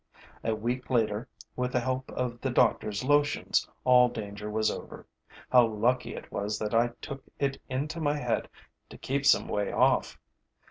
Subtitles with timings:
[0.43, 5.05] A week later, with the help of the doctor's lotions, all danger was over.
[5.51, 8.49] How lucky it was that I took it into my head
[8.89, 10.17] to keep some way off!